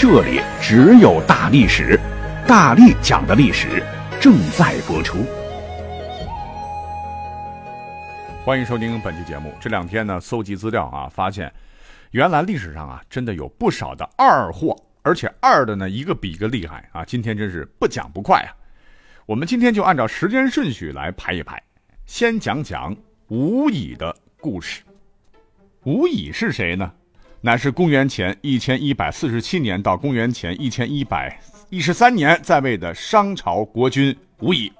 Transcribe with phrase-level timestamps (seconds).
[0.00, 1.98] 这里只有大历史，
[2.46, 3.82] 大力讲的历史
[4.20, 5.26] 正在播出。
[8.44, 9.52] 欢迎收听本期节目。
[9.58, 11.52] 这两天呢，搜集资料啊，发现
[12.12, 17.04] 原来历史上啊，真的有不少的二货，而且二的呢，一个比一个厉害啊。
[17.04, 18.54] 今天真是不讲不快啊。
[19.26, 21.60] 我们今天就按照时间顺序来排一排，
[22.06, 24.80] 先讲讲吴乙的故事。
[25.82, 26.92] 吴乙是谁呢？
[27.40, 34.72] 乃是公元前一千一百四十七年到公元前一千一百一十三年在位的商朝国君吴乙。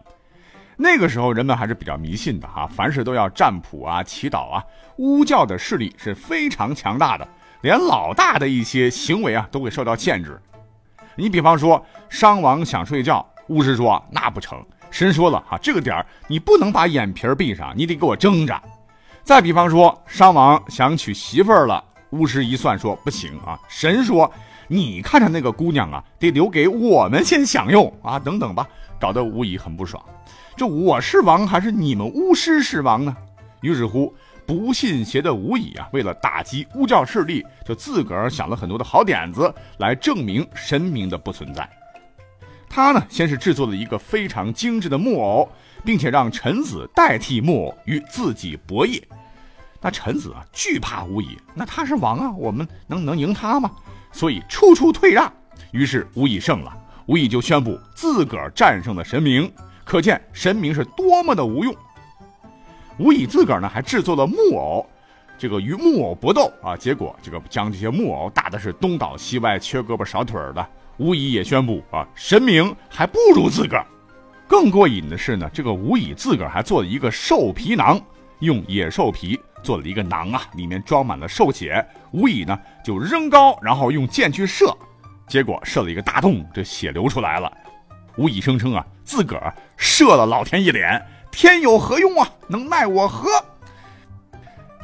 [0.77, 4.63] 那个时候人们还是比较迷信的哈，凡事都要占卜啊、祈祷啊。
[4.97, 7.27] 巫教的势力是非常强大的，
[7.61, 10.41] 连老大的一些行为啊都会受到限制。
[11.15, 18.61] 你比方说，商王想睡觉，巫师说那不成，神说了哈，这个点儿你不能把眼皮闭上，你得给我睁着。
[19.23, 21.85] 再比方说，商王想娶媳妇儿了。
[22.11, 24.31] 巫师一算说不行啊，神说
[24.67, 28.67] 你看着那个姑娘啊，得留给我们先享用啊，等等吧，
[29.01, 30.03] 搞得巫乙很不爽。
[30.57, 33.17] 这我是王还是你们巫师是王呢？
[33.61, 34.15] 于是乎，
[34.47, 41.69] 不信邪的巫乙啊，为了打击巫教势力，就自个儿想了很多的好点子来证明神明的不存在。
[42.69, 45.49] 他呢，先是制作了一个非常精致的木偶，
[45.85, 49.03] 并且让臣子代替木偶与自己博弈。
[49.81, 53.71] 那臣子啊惧怕无疑，那他是王啊，我们能能赢他吗？
[54.11, 55.33] 所以处处退让。
[55.71, 56.77] 于是无以胜了，
[57.07, 59.51] 无以就宣布自个儿战胜了神明，
[59.85, 61.75] 可见神明是多么的无用。
[62.99, 64.85] 无以自个儿呢还制作了木偶，
[65.39, 70.67] 这个与木偶搏斗啊，结果这个将这些木偶打的是东倒西歪、缺胳膊少腿的。
[70.97, 73.87] 无以也宣布啊，神明还不如自个儿。
[74.49, 78.01] 更过瘾的是呢，这个无以自个儿还做了一个兽皮囊，
[78.41, 79.39] 用野兽皮。
[79.63, 81.85] 做了一个囊啊，里面装满了兽血。
[82.13, 84.77] 吴乙呢就扔高，然后用箭去射，
[85.27, 87.53] 结果射了一个大洞，这血流出来了。
[88.17, 92.29] 吴乙声称啊，自个儿射了老天一脸，天有何用啊？
[92.49, 93.29] 能奈我何？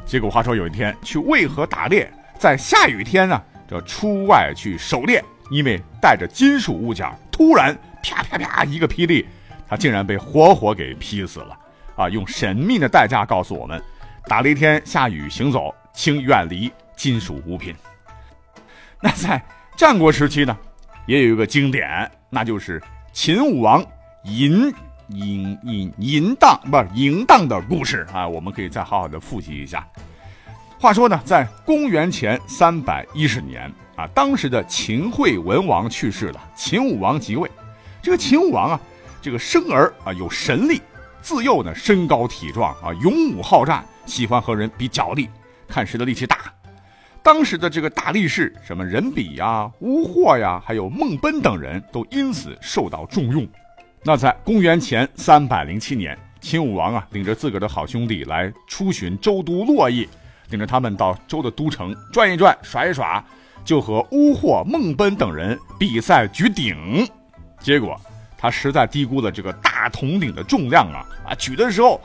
[0.05, 9.25] 结果话说有一天去渭河打猎，在下雨天呢，这出外去狩猎，因为带着金属物件，突然啪啪啪一个霹雳，
[9.67, 11.57] 他竟然被活活给劈死了。
[11.95, 13.81] 啊，用神秘的代价告诉我们。
[14.27, 17.75] 打了一天下雨，行走，请远离金属物品。
[18.99, 19.43] 那在
[19.75, 20.57] 战国时期呢，
[21.05, 22.81] 也有一个经典，那就是
[23.13, 23.85] 秦武王
[24.23, 24.73] 淫
[25.09, 28.27] 淫淫淫荡，不是淫荡的故事啊。
[28.27, 29.87] 我们可以再好好的复习一下。
[30.79, 37.49] 话说呢，在公元前三百一十年啊，当时的秦惠文王去世了，秦武王即位。
[38.01, 38.79] 这个秦武王啊，
[39.21, 40.81] 这个生儿啊有神力，
[41.21, 43.85] 自幼呢身高体壮啊，勇武好战。
[44.05, 45.29] 喜欢和人比脚力，
[45.67, 46.37] 看谁的力气大。
[47.23, 53.47] 当时的这个大力士，什么任比呀、乌霍呀，还有孟奔等人都因此受到重用。
[54.03, 60.07] 那在公元前三百零七年，秦武王啊，领着自个儿的好兄弟来出巡周都洛邑，
[60.51, 63.25] 领着他们到周的都城转一转、耍一耍，
[63.63, 67.09] 就和乌霍、孟奔等人比赛举鼎。
[67.59, 67.99] 结果
[68.37, 71.33] 他实在低估了这个大铜鼎的重量啊啊！
[71.33, 71.99] 举的时候，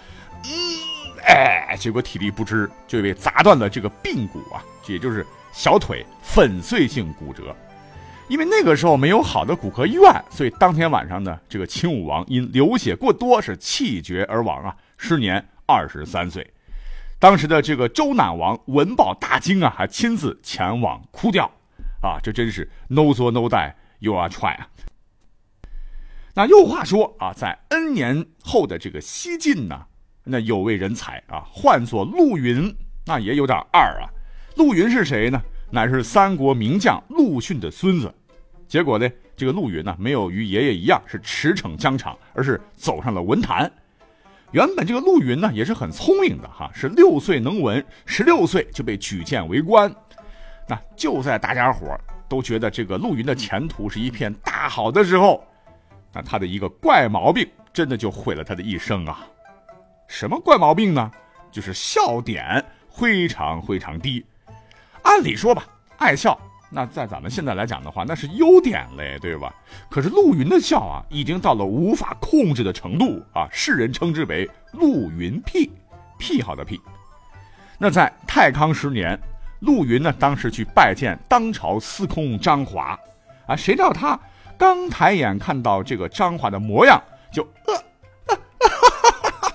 [0.45, 0.90] 嗯。
[1.27, 7.55] 哎，结果体力不支，就被砸断了这个髌骨啊，也就是小腿粉碎性骨折。
[8.29, 16.49] 因为那个时候没有好的骨科医院，所以当天晚上呢，这个秦武王因流血过多是气绝而亡啊，时年二十三岁。
[17.19, 21.51] 当时的这个周赧王闻报大惊啊，还亲自前往哭吊
[22.01, 24.69] 啊，这真是 no 作 no die you are try 啊。
[26.35, 29.87] 那又话说啊，在 N 年后的这个西晋呢。
[30.25, 32.75] 那有位人才啊，唤作陆云，
[33.07, 34.09] 那也有点二啊。
[34.57, 35.41] 陆云是谁呢？
[35.71, 38.13] 乃是三国名将陆逊的孙子。
[38.67, 43.71] 结果呢，这个陆云呢，没有与爷爷一样是驰骋疆场，而是走上了文坛。
[44.53, 49.93] 原本这个陆云呢，也是很聪明的哈，是六岁能文，十六岁就被举荐为官。
[50.69, 55.45] 那就在大家伙都觉得这个陆云的前途是一片大好的时候，
[56.13, 59.25] 那他的一个怪毛病，真的就毁了他的一生啊。
[60.11, 61.09] 什么怪毛病呢？
[61.53, 64.27] 就是笑点非常非常低。
[65.03, 65.65] 按理说吧，
[65.99, 66.37] 爱笑
[66.69, 69.55] 那在咱们现在来讲的话，那是优点嘞，对吧？
[69.89, 75.71] 可是陆云的笑啊，已经到了无法控制的程度啊，世人称之为陆云癖，
[76.19, 76.81] 癖好的癖。
[77.79, 79.17] 那在太康十年，
[79.61, 82.99] 陆云呢，当时去拜见当朝司空张华，
[83.47, 84.19] 啊，谁知道他
[84.59, 87.01] 刚抬眼看到这个张华的模样，
[87.33, 87.85] 就呃，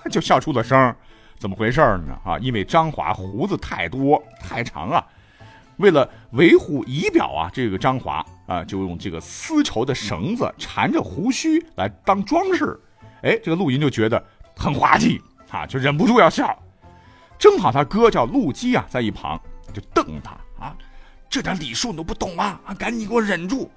[0.11, 0.95] 就笑出了声
[1.37, 2.17] 怎么回事呢？
[2.23, 5.05] 啊，因为张华胡子太多太长啊。
[5.77, 12.79] 为了维护仪表啊，这个张华啊，就用这个丝绸的绳子缠着胡须来当装饰。
[13.23, 14.23] 哎，这个陆云就觉得
[14.55, 15.21] 很滑稽
[15.51, 16.57] 啊，就忍不住要笑。
[17.37, 19.37] 正好他哥叫陆基啊，在一旁
[19.73, 20.31] 就瞪他
[20.63, 20.73] 啊，
[21.29, 22.57] 这点礼数你都不懂吗？
[22.65, 23.69] 啊，赶紧给我忍住。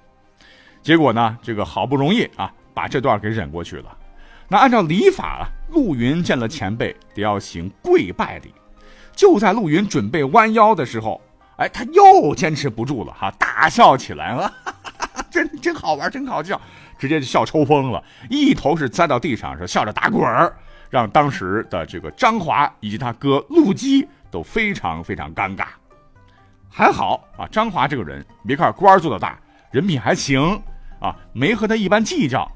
[0.81, 3.97] 结果呢，这个好不容易啊，把这段给忍过去了。
[4.47, 8.53] 那按照礼法啊，陆云见了前辈得要行跪拜礼。
[9.13, 11.21] 就在陆云准备弯腰的时候。
[11.59, 14.73] 哎，他又坚持不住了哈，大笑起来了，哈
[15.13, 16.57] 哈真真好玩，真好笑，
[16.97, 20.55] 直接就笑抽风了，一头是栽到地上，是笑着打滚儿，
[20.89, 25.65] 让当时的这个张华以及他哥陆基都非常非常尴尬。
[26.69, 29.37] 还好啊，张华这个人，别看官做的大，
[29.69, 30.41] 人品还行
[31.01, 32.49] 啊，没和他一般计较。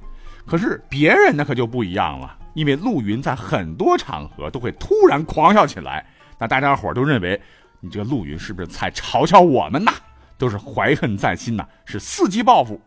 [0.45, 6.05] 可是别人那可就不一样了，因为陆云在很多场合都会突然狂笑起来，
[6.39, 7.41] 那大家伙都认为。
[7.85, 9.91] 你这个陆云是不是在嘲笑我们呐？
[10.37, 12.79] 都是怀恨在心呐，是伺机报复。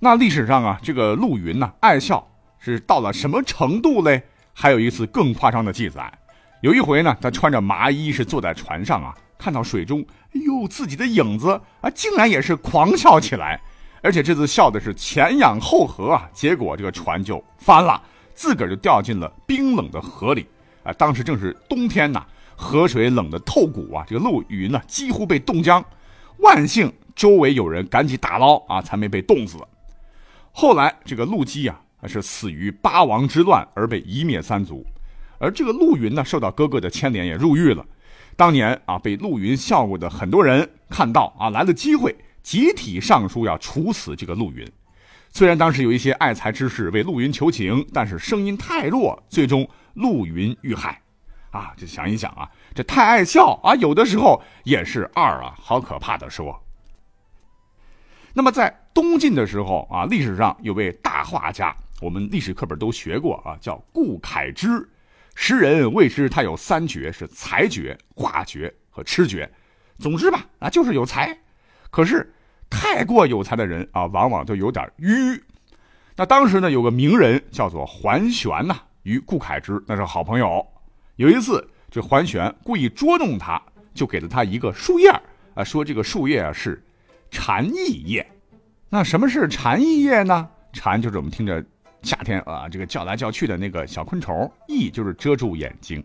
[0.00, 2.28] 那历史上啊，这个陆云呐爱笑
[2.58, 4.24] 是到了什么程度嘞？
[4.52, 6.12] 还有一次更夸张的记载，
[6.60, 10.04] 有一回呢，他穿着麻衣是坐在船上啊，看到水中，
[10.34, 13.60] 哎呦，自己的影子啊，竟然也是狂笑起来，
[14.02, 18.02] 而且这次笑的是前仰后合啊，结果这个船就翻了，
[18.40, 20.46] 自个儿就掉进了冰冷的河里
[20.82, 20.90] 啊。
[20.94, 22.24] 当时正是冬天呐。
[22.62, 24.04] 河水冷得透骨啊！
[24.06, 25.82] 这个陆云呢，几乎被冻僵，
[26.40, 29.56] 万幸周围有人赶紧打捞啊，才没被冻死。
[30.52, 34.84] 后来这个陆基啊，是死于八王之乱而被夷灭三族，
[35.38, 37.82] 而这个陆云呢，受到哥哥的牵连也入狱了。
[38.36, 44.70] 当年啊，被陆云笑过的很多人看到啊，来了机会，集体上书要处死这个陆云。
[45.30, 51.00] 虽然当时有一些爱才之士为陆云求情，但是声音太弱，最终陆云遇害。
[51.50, 56.62] 啊，就想一想啊，这太爱笑啊，有的时候也是二啊，好可怕的说。
[58.32, 64.88] 那么在东晋的时候啊，历史上有位大画家，我们历史课本都学过啊，叫顾恺之。
[65.34, 69.50] 诗人谓之他有三绝，是才绝、画绝和痴绝。
[69.98, 71.36] 总之吧，啊，就是有才。
[71.90, 72.32] 可是
[72.70, 75.38] 太过有才的人啊，往往都有点迂。
[76.16, 80.64] 那当时呢，有个名人叫做桓玄呐，与顾恺之那是好朋友。
[81.16, 83.60] 有一次，这桓玄故意捉弄他，
[83.92, 85.10] 就给了他一个树叶
[85.54, 86.82] 啊，说这个树叶啊是
[87.30, 88.26] 蝉翼叶。
[88.88, 90.48] 那什么是蝉翼叶呢？
[90.72, 91.64] 蝉就是我们听着
[92.02, 96.02] 夏天啊这个叫来叫去的那个小昆虫，翼就是遮住眼睛，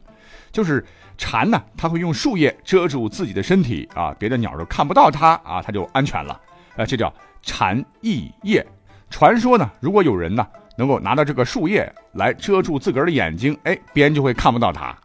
[0.51, 0.85] 就是
[1.17, 6.39] 蝉呢，它会用树叶遮住自己的身体啊，别的鸟都看不到它啊，它就安全了
[6.75, 8.65] 啊，这叫蝉翼叶。
[9.09, 10.45] 传说呢，如果有人呢
[10.77, 14.95] 能够拿到这个树叶来遮住自个儿的眼睛，哎，别人就会看不到它。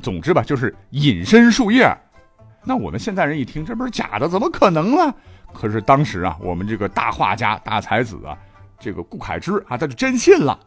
[0.00, 1.86] 总之吧，就是隐身树叶。
[2.64, 5.14] 那我们现在人一听，这不是假的，怎么可能呢？
[5.52, 8.38] 可是当时啊，我们这个大画家、大才子啊，
[8.78, 10.58] 这个顾恺之啊，他就真信了，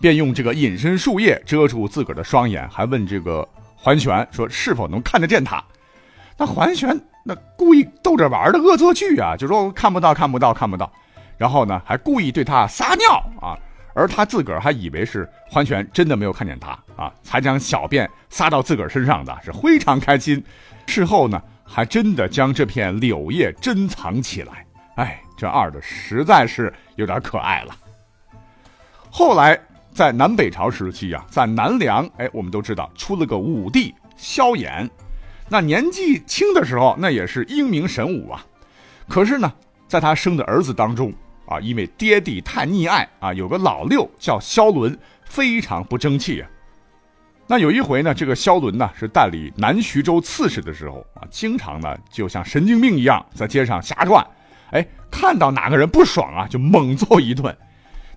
[0.00, 5.62] 便用这个隐身树叶遮住自个儿的双眼，还问这个桓玄说是否能看得见他。
[6.38, 10.88] 那桓玄那故意逗着玩的恶作剧啊，就说看不到，看不到，看不到。
[11.36, 13.58] 然后呢，还故意对他撒尿啊。
[13.94, 20.44] 而他自个儿还以为是桓玄真的没有看见他啊，才将小便撒到自个儿身上的，是非常开心。
[20.86, 24.66] 事后呢，还真的将这片柳叶珍藏起来。
[24.96, 27.74] 哎，这二的实在是有点可爱了。
[29.10, 29.58] 后来
[29.92, 34.88] 在南北朝时期啊，在南梁，哎，我们都知道出了个武帝萧衍，
[35.48, 38.44] 那年纪轻的时候，那也是英明神武啊。
[39.08, 39.52] 可是呢，
[39.86, 41.12] 在他生的儿子当中。
[41.48, 46.50] 啊，因为爹地太溺爱啊，有个老六叫萧伦，非常不争气啊。
[47.46, 54.26] 那有一回呢，这个萧伦呢是代理南徐州刺史的时候啊，经常呢就像神经病一样在街上瞎转，
[54.72, 57.56] 哎，看到哪个人不爽啊，就猛揍一顿。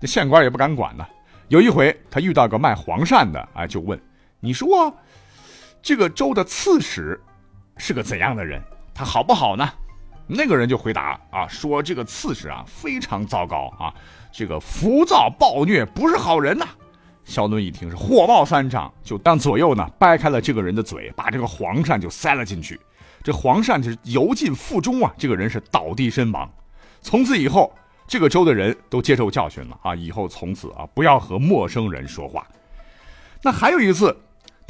[0.02, 1.06] 这县官也不敢管呢。
[1.50, 4.02] 有一回他遇到个卖黄鳝的，哎，就问
[4.42, 4.92] ：“你说
[5.82, 7.20] 这个州的刺史
[7.78, 8.62] 是个怎样的人？
[8.94, 9.70] 他好不好呢？”
[10.32, 13.92] 那个人就回答啊，说这个刺史啊非常糟糕啊，
[14.32, 16.68] 这个浮躁暴虐，不是好人呐。
[17.26, 22.80] 萧伦一听是火冒三丈，就当左右呢掰开了这个人的嘴，把这个黄鳝就塞了进去，
[23.24, 26.48] 这黄鳝是油进腹中啊，这个人是倒地身亡。
[27.02, 27.74] 从此以后，
[28.08, 32.46] 这个州的人都接受教训了啊，以后从此啊不要和陌生人说话。
[33.42, 34.16] 那还有一次，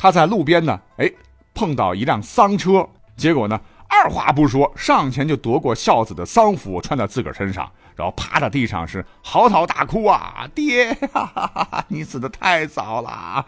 [0.01, 1.11] 他在路边呢，哎，
[1.53, 2.87] 碰到一辆丧车，
[3.17, 13.45] 结果呢，二话不说上前就夺过孝子的丧服穿在自个儿身上，然后趴在地上是嚎啕大哭啊，爹呀， 你死的太早了。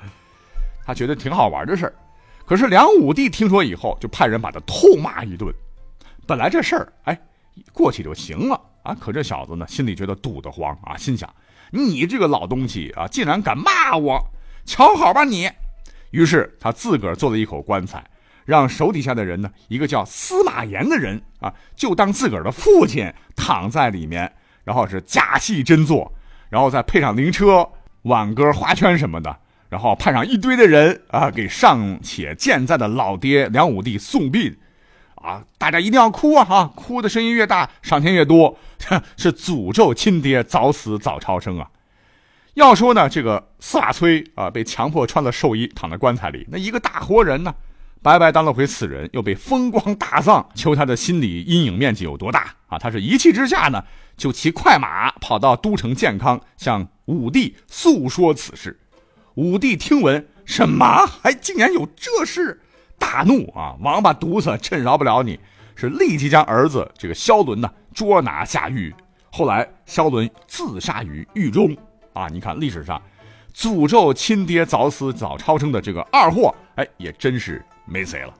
[0.85, 1.93] 他觉得挺好玩的事儿。
[2.45, 5.49] 可是梁武帝听说以后，就派人把他痛骂一顿。
[6.27, 7.17] 本来这事儿，哎，
[7.71, 8.93] 过去就行了啊。
[8.99, 11.33] 可这小子呢，心里觉得堵得慌啊，心想：
[11.71, 14.21] 你这个老东西啊，竟然敢骂我，
[14.65, 15.49] 瞧好吧你！
[16.11, 18.03] 于是他自个儿做了一口棺材，
[18.45, 24.31] 让手底下的人呢，一个叫司马炎的人啊，就当自个儿的父亲躺在里面，
[24.63, 26.11] 然后是假戏真做，
[26.49, 27.67] 然后再配上灵车、
[28.03, 29.35] 挽歌、花圈什么的。
[29.69, 34.53] 然后派上一堆的人啊，给尚且健在的老爹梁武帝送殡，
[35.15, 36.43] 啊，大家一定要哭啊！
[36.43, 38.57] 哈，哭的声音越大，赏钱越多，
[39.15, 41.69] 是诅咒亲爹早死早超生啊！
[42.55, 47.55] 要说呢，这个司马崔啊，被强迫穿了寿衣，躺在棺材里，那一个大活人呢，
[48.01, 52.77] 白白当了回死人，又被风光大葬，求他的心理阴影面积有多大啊？
[52.77, 53.81] 他是一气之下呢，
[54.17, 58.77] 就骑快马跑到都城健康，向武帝诉说此事。
[59.35, 62.61] 武帝听闻，什么还竟然有这事，
[62.99, 63.77] 大怒啊！
[63.79, 65.39] 王八犊子，朕饶不了你！
[65.73, 68.93] 是立即将儿子这个萧伦呢捉拿下狱。
[69.31, 71.75] 后来萧伦自杀于狱中
[72.13, 72.27] 啊！
[72.27, 73.01] 你看历史上，
[73.53, 78.33] 诅咒亲爹早死早超生的这个二货，哎，也真是没谁了。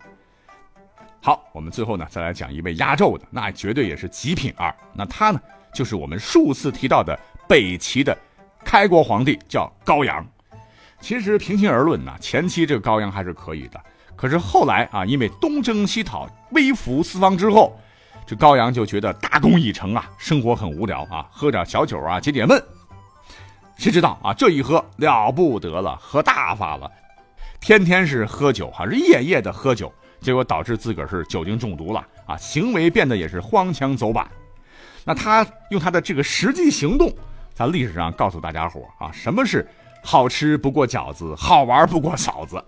[1.22, 4.74] 好，我们最后呢再来讲一位压轴的，那绝对也是极品二。
[4.94, 5.40] 那他呢
[5.74, 8.18] 就是我们数次提到的北齐的
[8.66, 10.26] 开国皇帝，叫高阳。
[11.00, 13.80] 其实平心而论呢，前期这个高阳还是可以的。
[14.16, 17.80] 可是后来啊，因为东征西讨、威服四方之后，
[18.26, 22.64] 这高阳就觉得大功已成啊，生活很无聊啊，喝点小酒啊解解闷。
[23.82, 26.88] 谁知道啊，这一喝了不得了，喝大发了，
[27.60, 34.30] 天天是喝酒，还是夜夜的喝酒，结果导致自个儿是酒精中毒了啊，行为变得也是荒腔走板。
[35.04, 37.12] 那他用他的这个实际行动，
[37.56, 39.68] 在历史上告诉大家伙啊，什么是？
[40.04, 42.64] 好吃不过饺子，好玩不过嫂子。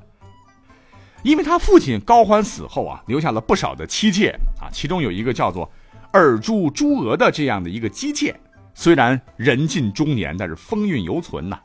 [1.22, 4.30] 因为他父亲高欢死后啊，留下了不少的妻妾
[4.60, 5.72] 啊，其中有一个叫做
[6.12, 8.36] 尔朱朱娥的这样的一个姬妾，
[8.74, 11.60] 虽然人近中年，但是风韵犹存呐。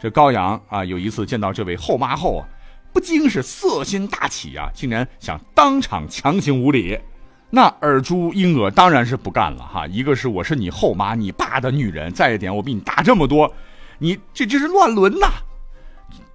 [0.00, 2.48] 这高阳啊，有一次见到这位后妈后啊，
[2.92, 6.98] 不禁是色心大起啊，竟然想当场强行无礼。
[7.50, 13.52] 那尔朱英娥当然是不干了哈，一个是我是你后妈，你爸的女人，再一点我比你大这么多。
[13.98, 15.28] 你这这是乱伦呐！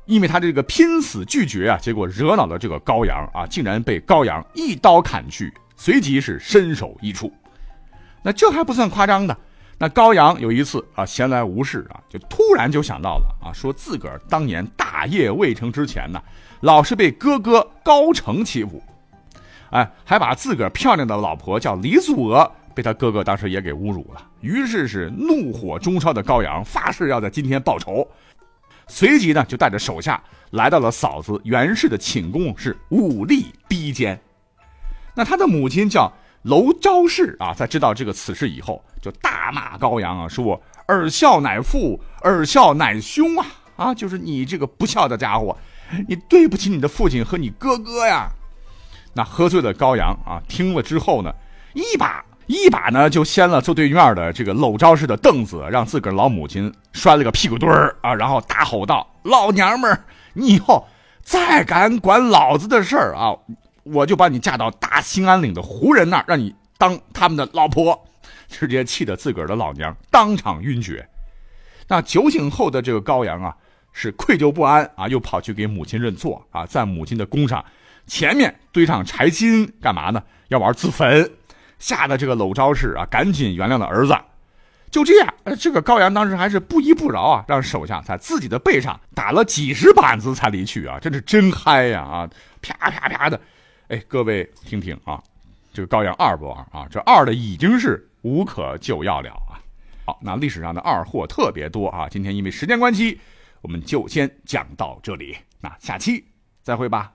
[0.06, 7.34] 因为他这个拼死拒绝啊，结果惹恼了这个高阳啊，竟然被高阳一刀砍去，随即是身首异处。
[8.22, 9.38] 那这还不算夸张的，
[9.78, 16.22] 那高阳有一次啊闲来无事啊，就突然就想到了啊，说自个儿当年大业未成之前呢，
[16.62, 18.82] 老是被哥哥高成欺负，
[19.70, 22.52] 哎，还把自个儿漂亮的老婆叫李祖娥。
[22.74, 28.08] 被他哥哥当时也给侮辱了，于是是怒火中烧的高阳发誓要在今天报仇，
[28.86, 34.20] 随即呢就带着手下来到了嫂子袁氏的寝宫，是武力逼奸。
[35.16, 36.14] 那他的母亲叫
[36.48, 45.56] 娄昭氏啊，在知道这个此事以后，就大骂高阳啊，说尔孝乃父，尔孝乃兄啊啊，就是你这个不孝的家伙，
[46.08, 48.30] 你对不起你的父亲和你哥哥呀。
[49.14, 51.34] 那喝醉的高阳啊，听了之后呢，
[51.74, 52.24] 一把。
[52.48, 60.88] 一把呢就掀了坐对面的这个搂招式的凳子，让自个儿老母亲摔了个屁股墩儿啊，然后大吼道：“老娘们儿，你以后
[61.22, 63.36] 再敢管老子的事儿啊，
[63.94, 68.04] 我就把你嫁到大兴安岭的胡人那儿，让你当他们的老婆。
[68.50, 71.06] ”直接气得自个儿的老娘当场晕厥。
[71.90, 73.54] 那酒醒后的这个高阳啊，
[73.92, 77.64] 是愧疚不安啊，又跑去给母亲认错啊，在母亲的宫上
[78.06, 80.24] 前面堆上柴薪，干嘛呢？
[80.48, 81.30] 要玩自焚。
[81.78, 84.16] 吓得这个搂招氏啊，赶紧原谅了儿子。
[84.90, 92.30] 就这样，呃这个高阳当时还是不依不饶啊，让手下在自己的背上打了几十板子才离去啊，真是真嗨呀啊！
[92.62, 93.40] 啪啪啪的，
[93.90, 95.24] 哎，各位听听啊，
[95.72, 96.86] 这个高阳二不二啊？
[96.92, 99.56] 这二的已经是无可救药了啊！
[100.06, 103.18] 好，那历史上的二货特别多啊，今天因为时间关系，
[103.62, 106.26] 我们就先讲到这里，那下期
[106.62, 107.14] 再会吧。